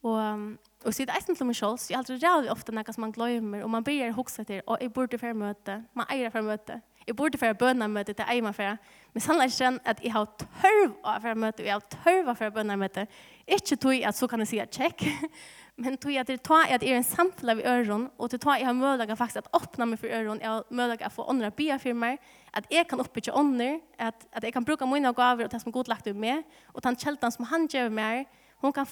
[0.03, 0.39] Og,
[0.85, 3.05] og så er det eisen til meg selv, så jeg aldri rævlig ofte noe som
[3.07, 6.43] man glemmer, og man blir hokset til, og jeg burde for møte, man eier for
[6.43, 8.77] møte, Jeg burde borde bønne møte til Eima for
[9.13, 12.53] men sannolikt känner at jeg har tørv av för møte, og jeg har törv av
[12.55, 13.07] bønne møte.
[13.47, 15.05] Ikke tog at så kan jeg si at check,
[15.83, 18.55] men tog at det tar at jeg er en samtala vid øren, og det tar
[18.55, 21.23] at jeg har mulighet faktisk att åpne meg for øren, jeg har mulighet att få
[21.29, 22.19] åndre bia for meg,
[22.55, 25.69] at jeg kan uppbytja ånder, at, at jeg kan bruke mine gaver og det som
[25.69, 26.43] er godlagt ut med
[26.75, 28.27] og den kjelten som han gjør meg,
[28.61, 28.87] hun kan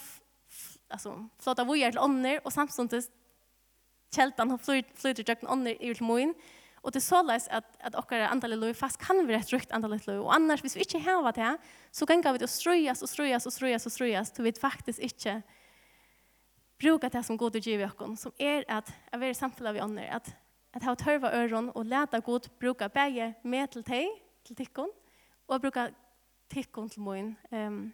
[0.89, 3.11] alltså, flåta vojar till ånder och samtidigt
[4.15, 4.59] kältan har
[4.97, 6.35] flyter jag ånder i min
[6.83, 10.01] Og det er såleis at, at okkar andalig lov fast kan vi et rukt andalig
[10.07, 10.25] lov.
[10.25, 11.55] Og annars, hvis vi ikke hever det,
[11.93, 15.03] så kan vi det å strøyas og strøyas og strøyas og strøyas, til vi faktisk
[15.05, 15.43] ikke
[16.81, 20.09] bruka det som god og ge okkar, som er at jeg vil samfunnet vi ånder,
[20.09, 20.33] at
[20.75, 24.11] at ha tørva øron og leta god bruka begge med til teg,
[24.47, 24.91] til tikkon,
[25.49, 25.89] og bruka
[26.51, 27.93] tikkon til moin um,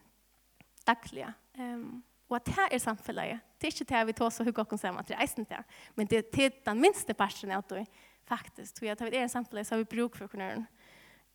[0.87, 1.33] dagliga.
[1.59, 3.41] Um, og at det er samfunnet.
[3.61, 6.25] Det er ikke det vi tar så hugga okkar sammen er eisen til, men det
[6.27, 7.87] er den minste parten av det
[8.27, 10.67] faktisk, Tror jag att vi är en samtale så har vi bruk för kunna.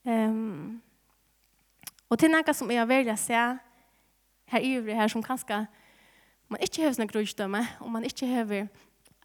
[0.05, 0.81] Ehm um,
[2.09, 3.33] og til noe som jag vill se,
[4.45, 5.67] her i øvrig her, som kanskje,
[6.49, 8.67] man ikke har sånne grunnsdømme, og man ikke har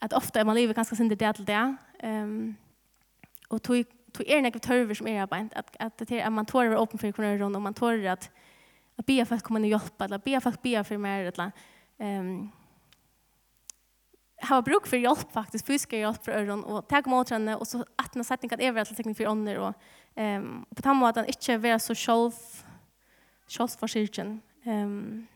[0.02, 1.76] at ofte er man lever ganska sin det til det.
[2.04, 2.56] um,
[3.50, 6.82] og tog tog är något törver som er arbeid, at, at, det at man tårar
[6.82, 8.30] öppen för kunna runt og man tårer at,
[8.98, 11.50] at be folk kommer komma och hjelpe, eller be folk be for mer eller
[11.98, 12.52] um,
[14.40, 17.84] har bruk för hjälp faktiskt, fysisk hjälp för öron och ta emot henne och så
[17.96, 19.74] att när sättning kan överallt teknik för ånder och
[20.14, 22.32] ehm på tamma att han inte vara så själv
[23.48, 24.08] själv för sig
[24.64, 25.26] Ehm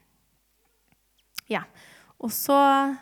[1.46, 1.62] ja.
[2.18, 2.96] Och så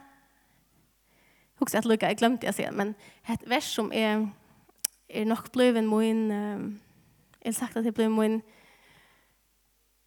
[1.58, 2.94] hugsa att lucka jag glömde jag se men
[3.26, 4.28] ett vers som är
[5.08, 6.80] är nog bliven min ehm
[7.40, 8.40] jag sagt att det blev min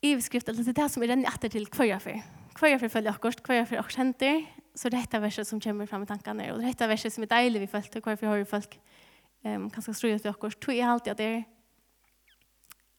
[0.01, 2.21] i eller det där som är den åter till kvarja för
[2.53, 6.03] kvarja för följa kost kvarja för och center så det heter verset som kommer fram
[6.03, 8.45] i tankarna och det heter verset som är dejligt vi följt och varför har vi
[8.45, 8.79] folk
[9.43, 11.43] um, kanske ströja ut vid oss tror jag alltid att det är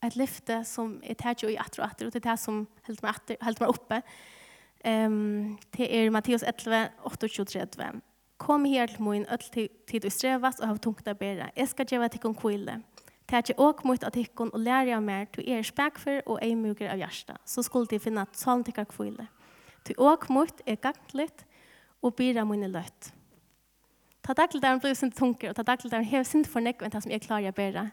[0.07, 3.03] ett lyfte som är tätt i attra och attra och det är det som helt
[3.03, 4.03] mig, helt mig uppe
[4.85, 8.03] um, det är Matteus 11, 8 och
[8.43, 11.53] Kom her til min öll tid og strevas og ha tungt å bæra.
[11.55, 12.81] Jeg skal gjøre til kon kvile.
[13.31, 16.91] Tætje åk mot at hikkon og lære av mer til er spekfer og ei muger
[16.91, 17.39] av hjertet.
[17.47, 19.29] Så skulle de finne at salen til kvile.
[19.87, 21.47] Til åk mot er gantligt,
[22.03, 23.13] og byra mine løtt.
[24.23, 26.83] Ta takk til dagligdagen blir sin tunker, og ta takk til dagligdagen hever sin fornekk
[26.83, 27.89] enn det som jeg klarer å bære.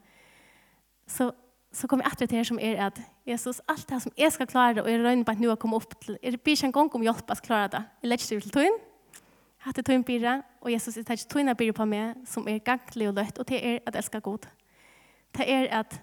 [1.09, 1.31] Så,
[1.73, 4.49] så kommer jeg etter til det som er at Jesus, alt det som jeg skal
[4.49, 6.75] klare, og jeg røyner på at nå å komme opp til, jeg blir ikke en
[6.75, 7.81] gang om hjelp å klare det.
[8.03, 8.77] Jeg legger det til tøyen,
[9.65, 12.61] hatt det tøyen byra, og Jesus, jeg tar ikke tøyen byra på meg, som er
[12.61, 14.45] ganglig og løtt, og det er at jeg elsker god.
[15.37, 15.97] Det er at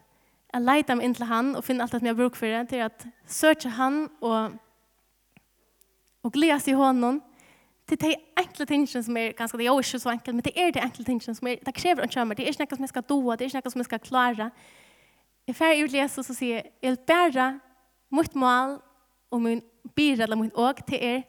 [0.54, 2.66] jeg leiter meg inn til han, og finner alt det som jeg bruker for det,
[2.74, 4.58] til at søker han, og,
[6.26, 7.22] og gleder seg i hånden,
[7.86, 10.72] till de enkla tingen som är ganska, det är inte så enkelt, men det är
[10.72, 12.88] de enkla tingen som är, det kräver en kärmer, det är inte något som jag
[12.88, 14.50] ska doa, det är inte något som jag ska klara.
[15.44, 17.60] Jag färg ut Jesus och säger, jag vill bära
[18.08, 18.78] mot mål
[19.28, 19.62] och min
[19.94, 21.22] bira eller min åk till er,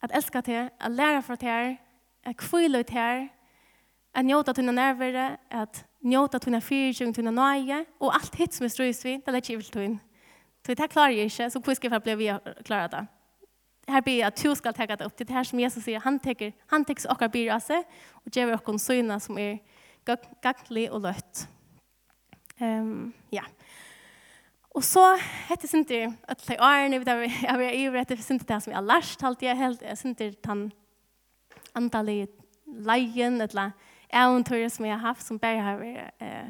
[0.00, 1.76] att älska till er, att lära för er,
[2.24, 3.28] att kvila ut till er,
[4.12, 8.68] att njuta tunna nerver, att njóta tunna fyrtjung, tunna nöje, och allt hitt som är
[8.68, 9.98] ströjsvin, det lär kivligt tunn.
[10.66, 13.06] Så det här klarar jag inte, så hur ska jag bli klara det?
[13.86, 16.00] här ber jag att du ska ta det upp till det här som Jesus säger.
[16.00, 19.58] Han tar han täcks och blir av sig och ger oss en syna som är
[20.42, 21.48] gagglig och lött.
[22.60, 23.42] Um, ja.
[24.68, 25.16] Och så
[25.48, 28.60] heter det inte att det är nu där jag vill ju rätt det inte det
[28.60, 30.70] som jag lärt allt jag helt jag inte han
[31.72, 32.30] antalet
[32.64, 33.72] lejen eller
[34.08, 36.48] äventyr som jag haft som bara har eh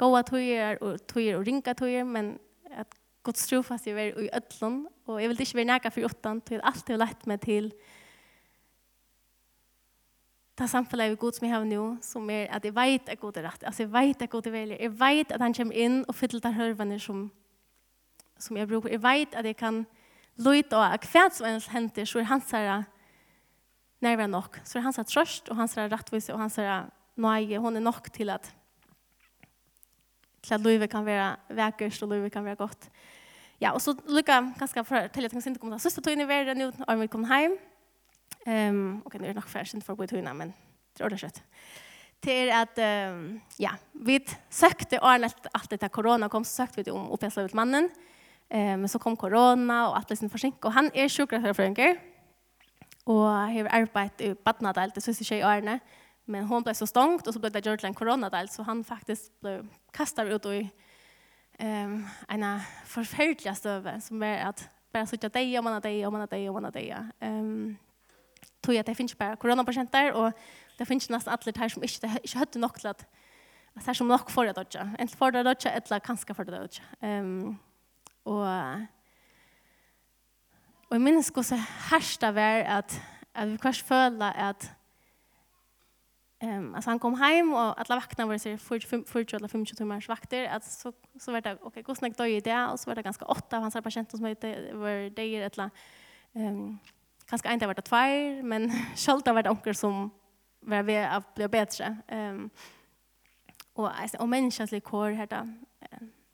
[0.00, 2.38] goda tojer och tojer och ringa tojer men
[2.76, 6.40] att Guds trofast jeg var i ødlån, og jeg vil ikke være nægget for åttan,
[6.40, 7.72] til alt jeg har lett meg til
[10.60, 13.38] det samfunnet vi god som jeg har nå, som er at jeg vet at god
[13.40, 16.02] er rett, altså jeg vet at god er veldig, jeg vet at han kommer inn
[16.08, 17.30] og fyller der hørvene som,
[18.38, 19.86] som jeg bruker, jeg vet at jeg kan
[20.36, 22.84] lytte og at hver som ens henter, så er hans her
[24.00, 27.58] nærmere nok, så er hans her trøst, og hans her rettvis, og hans her nøye,
[27.58, 28.54] hun er nok til at
[30.42, 32.90] til at livet kan være vekkert, og livet kan være godt.
[33.60, 36.24] Ja, og så lykka ganske for til at jeg kan sinde komme til søster inn
[36.24, 37.58] i verden, nå har vi kommet hjem.
[38.48, 41.02] Um, ok, nå er det nok færre sinde for å gå i togene, men det
[41.02, 41.42] er ordentlig skjøtt.
[42.24, 42.80] Til at,
[43.12, 44.16] um, ja, vi
[44.52, 47.90] søkte årene alt etter korona kom, så søkte vi det om oppgjørslevet mannen.
[48.48, 52.00] Um, men så kom korona og alt det sin forsinket, og han er sjukkerhørfrøynker,
[53.12, 55.76] og har arbeidet i badnadelt, det synes jeg ikke i årene.
[55.76, 55.99] Um,
[56.30, 59.40] Men hon blev så stångt och så blev det gjort en coronadel så han faktiskt
[59.40, 60.70] blev kastad ut i
[61.58, 61.94] ehm
[62.28, 66.12] um, en förfärlig stöve som är att bara sitta dig om man att dig om
[66.12, 66.96] man att dig om man att dig.
[67.20, 67.76] Ehm
[68.60, 70.32] tog jag det finns bara coronapatienter och
[70.78, 73.06] det finns nästan alla här som inte inte hade nog till att
[73.74, 74.96] att här som nog för det dodge.
[74.98, 76.80] Inte för det dodge eller kanske för det dodge.
[77.00, 77.58] Ehm
[78.22, 78.46] och
[80.88, 81.54] och jag minns hur så
[81.90, 83.00] härsta var att
[83.32, 84.70] att vi kanske fölla att
[86.42, 90.44] Ehm alltså han kom hem och alla vakterna var så 45 eller 50 timmars vakter
[90.44, 92.66] att så så vart det okej okay, gosnack då i det?
[92.66, 95.70] Och så var det ganska åtta av hans patienter som hette var det är ettla
[96.32, 96.78] ehm
[97.26, 97.96] kanske inte vart två
[98.42, 100.10] men skalt det vart onkel som
[100.60, 102.50] var vi att bli bättre ehm
[103.72, 105.36] och alltså och människans likor här då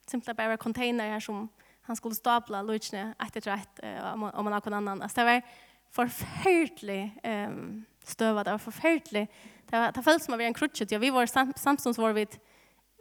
[0.06, 1.48] simpelt bara container här som
[1.82, 3.80] han skulle stapla lunchen ett ett rätt
[4.12, 5.42] om man har någon annan alltså det var
[5.90, 9.30] förfärligt ehm stöva det var förfärligt
[9.70, 10.90] Det, var, det föll som att vi en krutchet.
[10.90, 12.26] Ja, vi var sam, samstånd var vi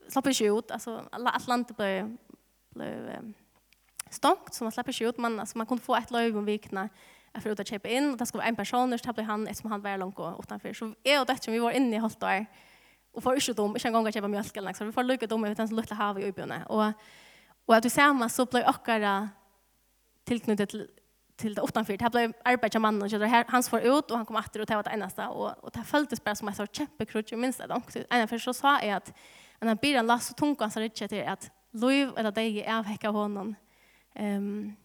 [0.09, 0.71] slapp ikke ut.
[0.71, 2.17] alltså alt landet blev
[2.75, 3.33] ble um,
[4.09, 5.17] stångt, så man slapp ikke ut.
[5.17, 6.89] Man, alltså man kunde få ett löv om vikna
[7.41, 9.81] för att köpa in och det skulle vara en person, så ble han, ettersom han
[9.81, 10.73] var långt og utenfor.
[10.73, 12.45] Så och det som vi var inne i halt där
[13.13, 15.27] och får ikke dom, inte en gång att köpa mjölk eller så vi får lucka
[15.27, 16.93] dom over den som lutte havet i uppe och
[17.67, 19.29] og at du ser meg, så ble akkurat
[20.25, 20.87] tilknyttet til
[21.37, 21.97] til det utenfor.
[21.99, 24.75] Det ble arbeidet av mannen, og han för ut og han kom etter, og det
[24.75, 25.27] var det eneste.
[25.27, 27.81] Og, og det føltes bare som et sånt kämpekrutch i minst då.
[28.11, 29.13] En för så sa jeg at,
[29.61, 33.07] en av bilen last tungt, han sa ikke til at Louis eller deg er avhekket
[33.09, 33.55] av honom.
[34.19, 34.77] Um,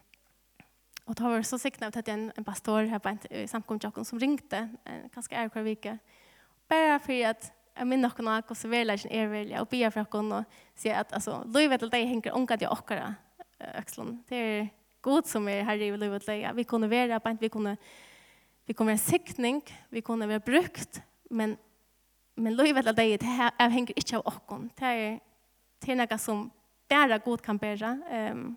[1.07, 4.07] og da var det så sikt att det en en pastor her på en samkomst
[4.09, 5.99] som ringte en, är kvar hver vike,
[6.69, 10.01] bare for at jeg minner noen av hvordan lägen är väl jag och be for
[10.01, 13.15] att og se at altså, Louis eller deg henger omgatt i åkere,
[13.61, 14.25] axeln.
[14.29, 14.69] Det er
[15.03, 16.53] god som er herre i livet leja.
[16.53, 17.77] Vi kunne være på vi kunne
[18.67, 21.59] vi kunne være siktning, vi kunne være brukt, men
[22.37, 23.51] men livet av deg, det här
[23.97, 24.71] ikke av åkken.
[24.79, 25.19] Det er,
[25.83, 26.51] det er noe som
[26.89, 27.99] bara god kan bära.
[28.11, 28.57] Ehm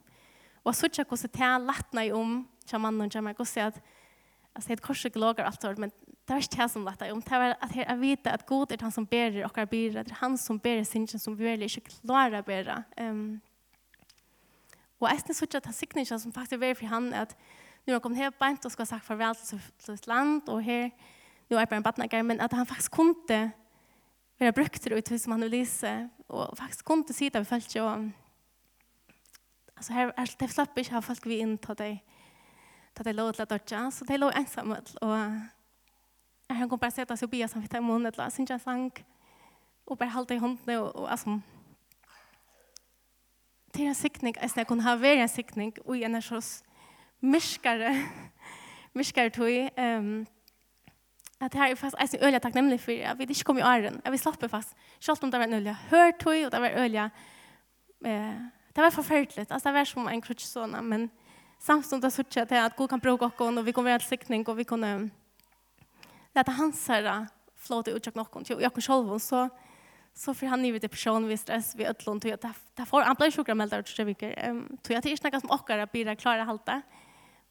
[0.65, 3.82] och så tjocka så där lättna i om som chaman och chaman går så att
[4.53, 5.91] alltså det korset lagar allt men
[6.25, 7.21] det är inte det som lättade om.
[7.21, 10.03] Det var att jag vet att god är han som bärer och är bärer.
[10.03, 12.84] Det är han som bärer sin som vi väl inte klarar bära.
[12.95, 13.39] Ehm um,
[15.03, 17.35] Og jeg synes ikke at han signer som faktisk er for han, at
[17.85, 20.63] nu har han kommet her bænt og skal ha sagt farvel til sitt land, og
[20.63, 20.89] her,
[21.49, 23.51] nu er jeg bare en badnager, men at han faktisk kunne
[24.39, 27.87] være brukt ut som han Ulise, og faktisk kunne si det vi følte jo,
[29.77, 31.99] altså her, her, det slapp ikke, her folk vi inn til deg,
[32.95, 35.17] til deg lov til at dørja, så det lå ensamme, og
[36.49, 38.91] han kom bare sette seg og bia vi tar munnen, og synge en sang,
[39.85, 41.39] og bare halte i hånden, og, og altså,
[43.73, 46.62] det är en sikning, jeg snakker hun har vært en sikning, og en er sås
[47.21, 47.93] myrskere,
[48.97, 50.25] myrskere tog, um,
[51.41, 54.12] at her er fast en øye takknemlig for, at vi ikke kom i åren, at
[54.12, 57.09] vi släppa fast, selv om det var en øye hørt tog, og det var øye,
[58.05, 58.39] eh,
[58.75, 61.09] det var forferdelig, altså det var som en krutsk sånn, men
[61.59, 64.49] samstundet har sørget til at god kan bruke oss, og vi kommer være en sikning,
[64.49, 65.09] og vi kommer låta
[66.36, 69.49] lete hans herre flåte utjøk noen, og jeg kan selv, så,
[70.13, 72.39] så för han ni depression vid stress vid öllon tog jag
[72.76, 75.52] det får han blir sjukramelda ut tre veckor ehm tror jag det är snacka som
[75.52, 76.82] ochkar att bli klara halta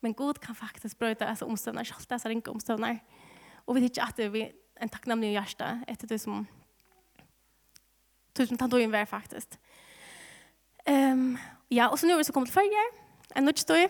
[0.00, 2.98] men god kan faktiskt bryta alltså omståndar skall dessa ringa omståndar
[3.54, 6.46] och vi tycker att vi en tacknämlig hjärta efter det som
[8.32, 9.58] tusen tant och invär faktiskt
[10.84, 13.02] ehm ja och så nu är vi så kommit till färger
[13.34, 13.88] en nudge då vi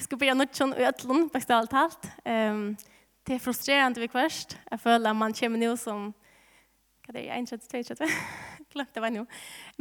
[0.00, 2.76] ska börja nudge och öllon bästa allt allt ehm
[3.22, 6.12] det är frustrerande vid kvärst jag känner att man kommer nu som
[7.10, 7.30] Hva er det?
[7.34, 8.02] En kjøtt, tve kjøtt.
[8.70, 9.24] Glemt det var nå.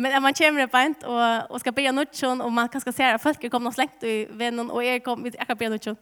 [0.02, 3.22] Men man kommer på en og, og skal be noen, og man kan se at
[3.22, 6.00] folk er kommet slengt i vennen, og jeg kom, jeg kan be noen.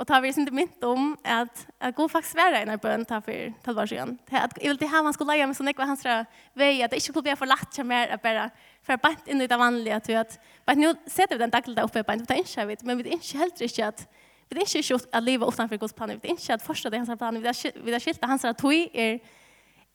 [0.00, 3.18] Og tar vi sin mynt om at, at god faktisk være en av bøn ta
[3.20, 4.14] for tolv år siden.
[4.30, 7.02] At, jeg vil til her man skulle leie med sånn ekva hans vei, at det
[7.02, 8.48] ikke skulle bli for lagt seg mer, at bare
[8.80, 11.76] for bant inn i det vanlige, at vi at, bare nå setter vi den daglig
[11.76, 14.06] der oppe i bant, vi tar ikke, vet, men vi tar ikke helt ikke at,
[14.48, 17.12] vi tar ikke at livet utenfor Guds plan, vi tar ikke at forstå det hans
[17.20, 19.20] plan, vi tar skilt at hans tog er,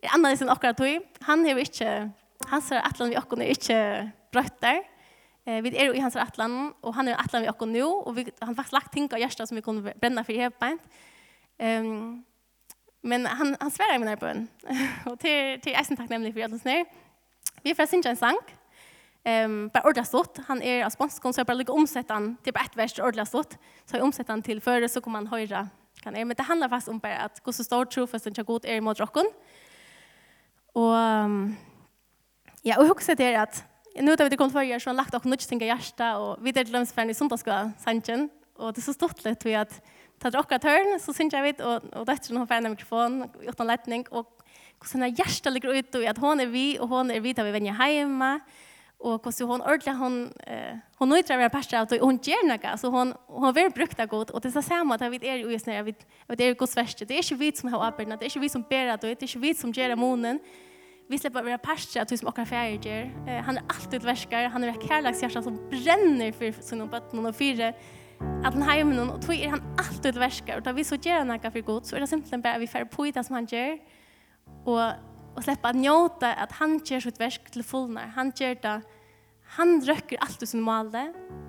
[0.05, 1.09] annerledes enn akkurat tog.
[1.27, 1.95] Han er jo ikke,
[2.51, 3.79] hans atlan vi akkurat er ikke
[4.35, 4.83] brøtt der.
[5.47, 8.15] Eh, vi er jo i hans atlan, og han er atlan vi akkurat nå, og
[8.17, 10.83] vi, han har faktisk lagt ting av hjertet som vi kunne brenne for her beint.
[11.57, 12.25] Um,
[13.07, 14.43] men han, han sverar i min bøn,
[15.09, 16.83] og til, til eisen takk nemlig for Jødlens nær.
[17.63, 18.37] Vi er fra Sinja en sang,
[19.23, 20.43] um, bare ordet stått.
[20.51, 23.25] Han er av sponskon, så jeg bare ligger omsett han til bare ett vers til
[23.25, 23.57] stått.
[23.87, 25.67] Så jeg omsett han til før, så kommer man höra
[26.03, 26.25] Kan er.
[26.25, 29.25] Men det handler faktisk om bare at hvordan står trofesten til god er mot rocken.
[29.25, 29.33] Og
[30.77, 30.95] Och
[32.61, 33.63] ja, och hugsa det är att
[34.01, 36.63] nu tar vi det kom förra så lagt och nudge tänka hjärta och vi det
[36.63, 39.81] glöms för i söndagsskola sanchen och det är så stort lätt vi att
[40.19, 43.29] ta det åka törn så syns jag vet och och det hon har en mikrofon
[43.41, 44.27] utan lättning och
[44.81, 47.43] hur såna hjärta ligger ut och att hon är vi och hon är vi där
[47.43, 48.39] vi vänjer hemma
[48.97, 52.79] och hur så hon ordla hon eh, hon nöjtrar med pasta og hon ger något
[52.79, 55.83] så hon hon vill brukta godt och det så samma att vi är just när
[55.83, 55.95] vi
[56.27, 58.49] det är gott svärst det är inte vi som har arbetat det är inte vi
[58.49, 60.39] som ber att det är inte vi som ger månen
[61.09, 63.11] Vi släpper våra pastor att vi som åker färger.
[63.27, 64.43] Eh, han är alltid värskar.
[64.49, 67.73] Han är ett kärlekshjärta som bränner för sina bötten och fyra
[68.43, 70.57] att han har någon och tog är han alltid värskar.
[70.57, 72.85] Och då vi så gör han för god så är det simpelthen bara vi får
[72.85, 73.79] på det som han gör.
[74.65, 74.91] Och,
[75.35, 78.07] och släppa att njuta att han gör sitt värsk till fullnar.
[78.07, 78.81] Han gör det
[79.49, 80.67] han röcker allt ut sin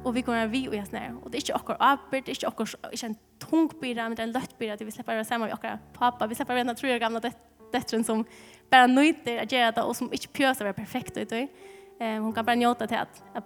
[0.04, 1.16] och vi kommer vi och jag snär.
[1.22, 4.14] Och det är inte åker arbet, det är inte åker inte en tung bira, men
[4.14, 4.76] det är en lött bira.
[4.76, 8.04] Vi släpper det samma med åker pappa, vi släpper redan tror jag gamla dött døtteren
[8.04, 8.24] som
[8.70, 11.32] bara nöjter att göra det och som inte pjöser var perfekt ut.
[11.32, 11.48] Eh,
[11.98, 13.44] hon kan bara njuta till att, att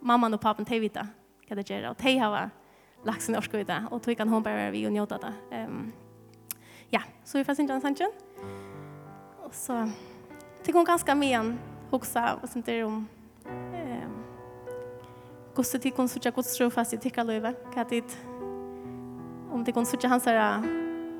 [0.00, 1.08] mamman och pappan te vita
[1.48, 2.50] kan det göra och te har
[3.04, 5.56] lagt sin orska ut det och då kan hon bara vara vi och njuta det.
[5.56, 5.92] Um,
[6.90, 8.10] ja, så vi får synda en sanchen.
[9.44, 9.90] Och så
[10.62, 11.58] tycker hon ganska med en
[11.90, 13.08] huxa och sånt där om
[13.46, 14.22] ehm
[15.54, 18.18] Gosse til kun sucha Guds tro fast i tycker löva katit
[19.52, 20.62] om det kun sucha hans er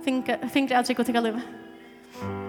[0.04, 1.40] fingre fingrar jag tycker löva.
[2.20, 2.41] Mm.